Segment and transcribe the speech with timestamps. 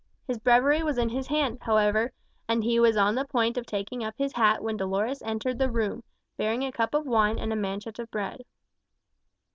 [0.25, 2.11] His Breviary was in his hand, however,
[2.47, 5.69] and he was on the point of taking up his hat when Dolores entered the
[5.69, 6.03] room,
[6.37, 8.43] bearing a cup of wine and a manchet of bread.